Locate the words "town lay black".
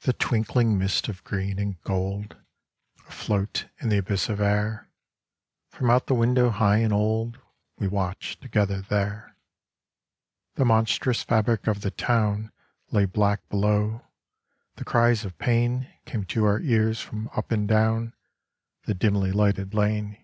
11.90-13.46